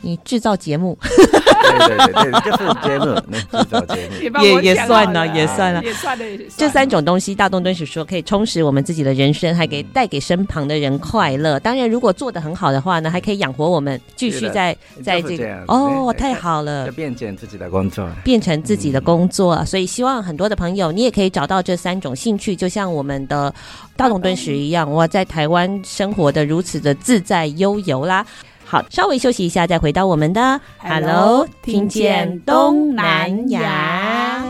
[0.05, 3.15] 你制造节目，对对对对，就是节目，
[3.59, 6.25] 制造节目也也算了，也算了，也算了。
[6.59, 11.59] 这三种东西，大东敦史说可以充实我们自己的人生，还可以带给身旁的人快乐。
[11.59, 19.65] 当然，如果做的很好的话呢，还可以养活我们，继续在在这个哦，太好了，变成自己的工作，变成自己的工作。
[19.65, 23.53] 所以，希望很多的朋友，你也可以找到这三种兴趣，就像我们的
[23.97, 28.27] 大东敦史一样，哇，在台湾生活的如此的自在悠游啦。
[28.75, 34.43] 好，稍微休息一下，再回到我们的 Hello，听见东南亚。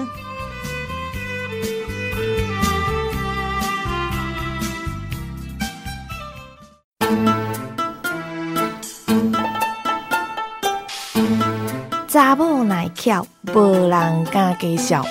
[12.09, 15.05] 查某耐巧，无人敢介绍。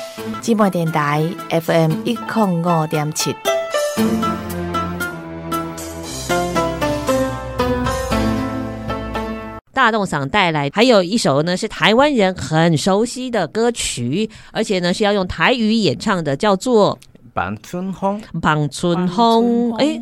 [0.71, 3.35] 电台 FM 一零五点七。
[9.83, 16.97] 大动嗓带来，还有一首呢是台湾人很熟悉的歌曲，而且呢是要用台语演唱的，叫做
[17.33, 18.21] 《望春风》。
[18.43, 20.01] 望春风，哎，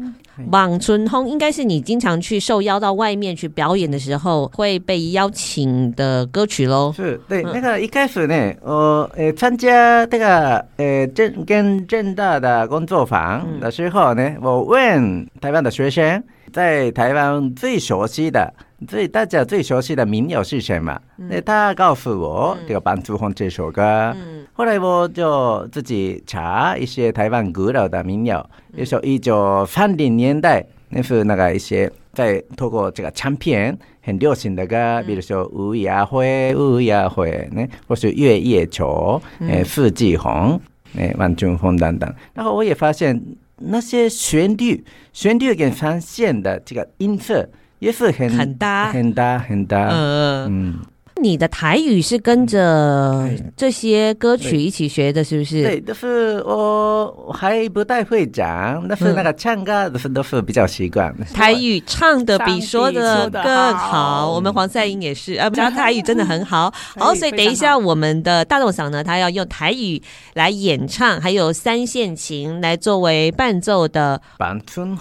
[0.52, 6.94] 望春风应该是你经常去受邀到外面去表演的时候会被邀请的歌曲喽。
[6.96, 16.24] 是对，那个一开始呢，我呃参加这个呃政跟政大的工作坊的时候呢，我问台湾的学生，
[16.54, 18.54] 在台湾最熟悉的。
[18.88, 21.00] 最大家最熟悉的民谣是什么？
[21.16, 23.84] 那、嗯、他告诉我、嗯、这个《望春风》这首歌。
[24.16, 40.60] 嗯、后来我就自己查一些台湾古老的民谣，一首一九三零年代，那是那个一些在透过这个唱片很流行的歌，嗯、比如说《乌鸦会》《乌鸦会》呢，或是《月夜愁》呃，《四季红》
[41.00, 42.12] 呃，《望春风》等等。
[42.34, 43.22] 然后我也发现
[43.58, 47.48] 那些旋律、旋律跟三线的这个音色。
[47.82, 49.90] 也是很很搭，很搭，很搭。
[49.92, 50.80] 嗯嗯，
[51.20, 53.28] 你的台语是跟着
[53.58, 55.64] 这些歌曲一起学的，是不是？
[55.64, 61.12] 对，就是我还不太会讲，但是那个唱歌都是都是比较习惯。
[61.34, 64.32] 台语唱的比说的更好。
[64.32, 66.72] 我们黄赛英也是，啊，不知道台语真的很好。
[66.98, 70.00] 好，所以等一下我们的大栋嗓呢，他要用台语
[70.36, 74.96] 来演唱，还有三线琴来作为伴奏的《望春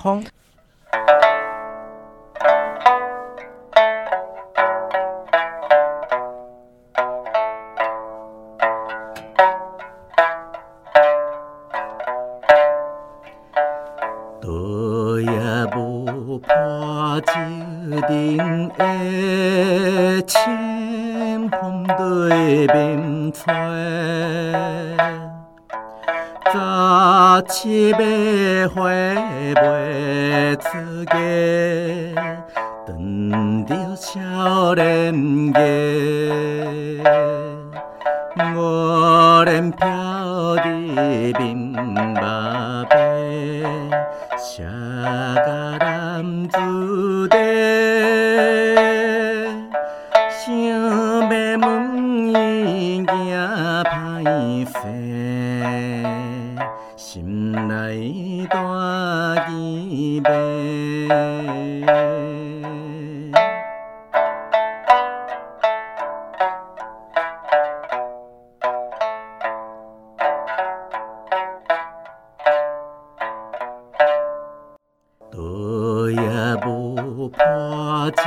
[78.11, 78.23] 酒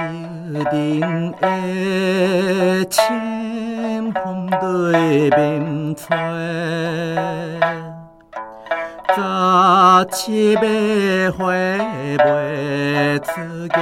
[0.73, 6.05] 饮的清风对面吹，
[9.15, 9.17] 十
[10.11, 10.61] 七八
[11.37, 11.41] 岁
[12.17, 13.31] 未出
[13.69, 13.75] 嫁。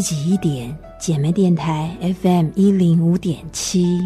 [0.00, 3.98] 自己一点姐妹电台 fm 一零五点七。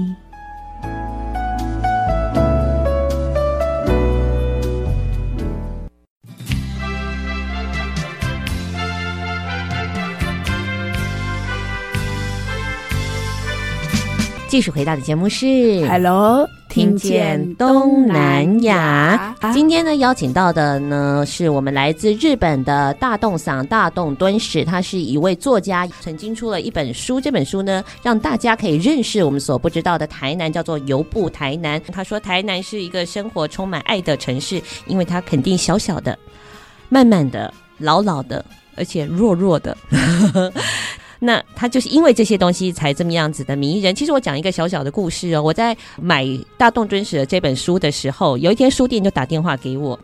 [14.49, 19.37] 继续回到的节目是 hello 听见东南亚。
[19.53, 27.20] 今天呢，邀请到的呢，是我们来自日本的大洞桑大洞敦史，他是一位作家，曾经出了一本书。
[27.20, 31.79] 这本书呢，让大家可以认识我们所不知道的台南，叫做《游步台南》。
[31.93, 36.18] 他说，台南是一个生活充满爱的城市，因为它肯定小小的、
[36.89, 38.43] 慢慢的、老老的，
[38.77, 39.77] 而且弱弱的。
[41.25, 43.95] 那他就是因为这些东西才这么样子的迷人。
[43.95, 46.25] 其实我讲一个小小的故事哦，我在买
[46.59, 49.97] 《大洞尊史》这本书的时候，有一天书店就打电话给我，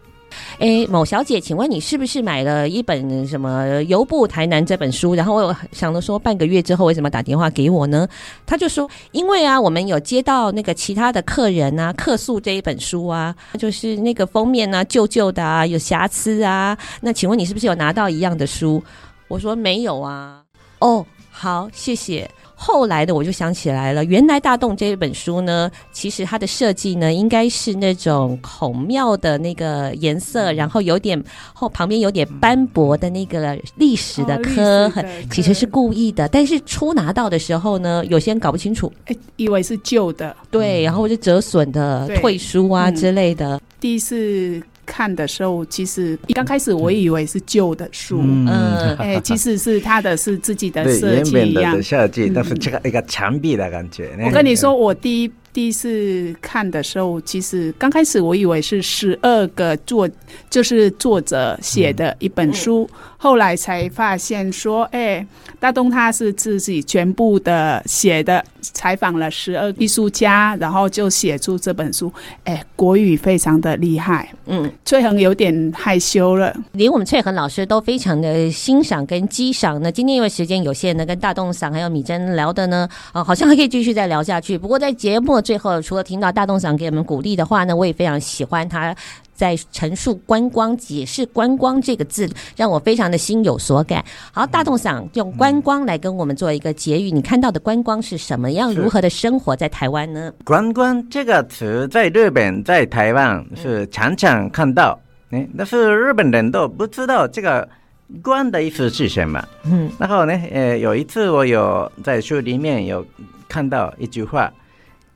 [0.61, 5.13] 哎，某小姐，请问你是不是买了一本什么《游步台南》这本书？
[5.17, 8.07] 然后我想着说，半个月之后为什么打电话给我呢？
[8.47, 16.79] 他就说，因为啊，我们有接到那个其他的客人啊客诉这一本书啊，就是那个封面啊旧旧的啊，有瑕疵啊。
[17.01, 18.81] 那请问你是不是有拿到一样的书？
[19.27, 20.38] 我说没有啊。
[20.81, 22.29] 哦，好，谢谢。
[22.61, 31.23] 后来的我就想起来了，原来大洞这一本书呢，其实它的设计呢，应该是那种孔庙的那个颜色，然后有点
[31.53, 36.29] 后旁边有点斑驳的那个历史的刻痕，其实是故意的。
[36.29, 43.57] 但是初拿到的时候呢，有些人搞不清楚，哎，以为是旧的，对，然后就折损的、退书啊之类的。
[43.57, 44.61] 嗯、第一次。
[44.89, 48.47] 看的时候，其实刚开始我以为是旧的书，嗯，
[48.97, 54.11] 哎、欸，其实是他的是自己的设计一样，的设计，但是这个一个墙壁的感觉。
[54.25, 60.09] 我跟你说，我第一第一次看的时候，其实刚开始我以为是十二个作，
[60.49, 62.89] 就是作者写的一本书。
[62.93, 65.27] 嗯后来才发现说，哎、欸，
[65.59, 72.13] 大东他是自己全部的写的，采访了十二艺术家，然后就写出这本书。
[72.45, 74.33] 哎、欸，国语非常的厉害。
[74.47, 79.83] 嗯，翠恒有点害羞了，连我们翠恒老师都非常的欣赏跟激赏。
[79.83, 84.57] 那今天因为时间有限呢，跟大东赏还有米珍聊的呢，啊，好像还可以继续再聊下去。
[84.57, 88.95] 不过在节目的最后，除了听到大洞长给我们鼓励的话呢，我也非常喜欢他。
[89.33, 94.05] 在陈述观光，解释“观光”这个字，让我非常的心有所感。
[94.31, 97.11] 好，大洞长用观光来跟我们做一个结语。
[97.11, 98.75] 你看到的观光是什么样？
[98.75, 100.31] 如何的生活在台湾呢？
[100.45, 107.67] 观光这个词在日本、在台湾是常常看到，嗯，但是日本人都不知道这个
[108.23, 109.43] “观”的意思是什么。
[109.65, 113.07] 嗯，然后呢，呃，有一次我有在书里面有
[113.49, 114.53] 看到一句话，“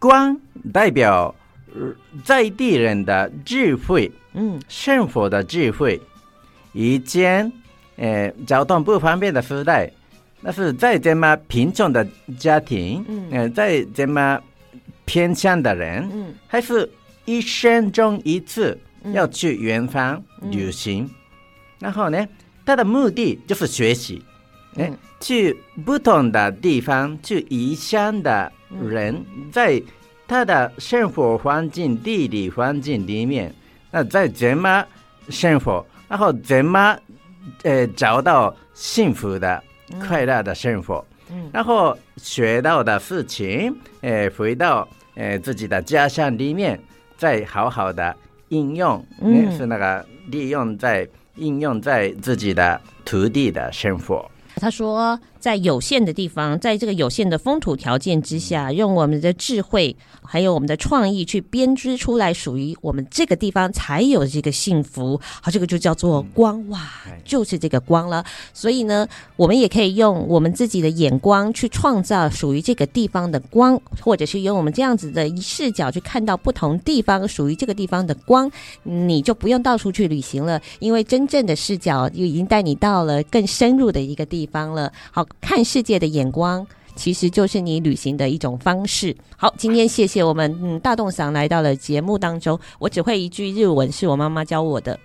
[0.03, 0.37] 观”
[0.75, 1.33] 代表。
[2.23, 5.99] 在地人的智慧，嗯，生活的智慧。
[6.75, 7.51] 以前，
[7.97, 9.91] 呃，交通不方便的时代，
[10.43, 12.07] 那是再怎么贫穷的
[12.39, 14.39] 家庭，嗯，呃，在这么
[15.07, 16.87] 偏向的人，嗯，还是
[17.25, 18.79] 一生中一次
[19.15, 21.11] 要去远方旅行，嗯，
[21.79, 22.29] 然后呢，
[22.67, 24.23] 他的目的就是学习，
[24.77, 29.83] 嗯，去不同的地方，去异乡的人在。
[30.25, 33.53] 他的生活环境、地理环境里面，
[33.91, 34.83] 那在怎么
[35.29, 36.97] 生活，然后怎么
[37.65, 39.63] 呃找到幸福的、
[40.01, 46.81] 快乐的生活，嗯，然后学到的事情，呃，回到呃自己的家乡里面，
[47.19, 48.17] 再好好的
[48.49, 54.31] 应用，嗯，是那个利用在应用在自己的土地的生活。
[54.57, 55.19] 他说。
[55.43, 65.21] 在有限的地方，在这个有限的风土条件之下，用我们的智慧还有我们的创意去编织出来属于我们这个地方才有这个幸福。
[65.43, 66.89] 好，这个就叫做光哇，
[67.25, 68.25] 就是这个光了。
[68.55, 78.49] 所以呢，我们也可以用我们自己的眼光去创造属于这个地方的光，或者是用我们这样子的视角去看到不同地方属于这个地方的光，
[78.85, 84.93] 你就不用到处去旅行了，因为真正的视角就已经带你到了更深入的一个地方了。
[85.11, 85.27] 好。
[85.41, 89.17] 看世界的眼光，其实就是你旅行的一种方式。
[89.37, 92.59] 好，今天谢谢我们嗯大洞嗓来到了节目当中。
[92.79, 94.99] 我只会一句日文，是我妈妈教我的。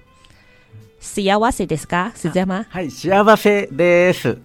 [1.04, 2.12] 幸せですか？
[2.14, 2.64] 是这样吗？
[2.70, 4.38] はい、幸せです。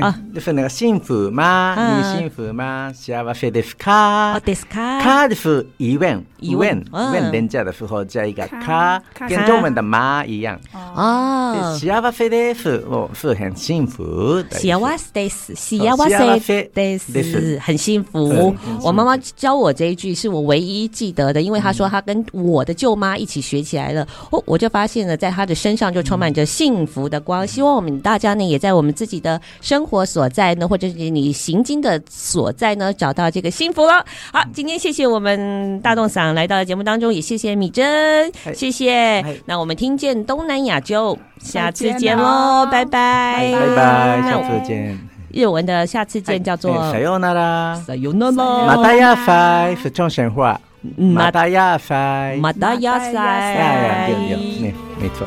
[0.00, 1.76] 啊，就是那个幸福吗？
[1.76, 2.90] 你幸福吗？
[2.94, 4.40] 幸せですか？
[4.40, 5.02] ですか？
[5.02, 10.58] か就是疑问，疑问，问人家的时候加一个か，跟中文的吗一样。
[10.72, 14.58] 哦，幸せです，哦，是很幸福的。
[14.58, 18.56] 幸せです，幸せです，很幸福。
[18.80, 24.08] 我妈妈教我这一句，是我唯一记得的，因为她说她跟我的舅妈一起学起来了。
[24.30, 25.91] 哦，我就发现了，在她的身上。
[25.92, 34.04] 就充满着幸福的光，希望我们大家呢，也在我们自己的生活所在呢，或者是你行经的所在呢，找到这个幸福了。
[34.32, 39.24] 好，今天谢谢我们大洞桑来到节目当中，也谢谢米珍，谢谢。
[39.46, 44.98] 那我们听见东南亚就下次见喽，拜拜，拜拜，下次见。
[45.30, 47.76] 日文的下次见叫做さよなら。
[47.84, 48.66] さよなら。
[48.66, 50.58] またやさい是冲绳话。
[50.96, 52.40] またやさい。
[52.40, 54.12] またやさい。
[54.12, 55.26] 有有有，没错。